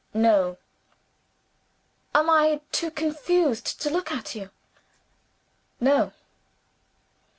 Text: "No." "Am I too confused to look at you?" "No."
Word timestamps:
"No." 0.15 0.57
"Am 2.15 2.27
I 2.27 2.61
too 2.71 2.89
confused 2.89 3.79
to 3.83 3.91
look 3.91 4.11
at 4.11 4.33
you?" 4.33 4.49
"No." 5.79 6.11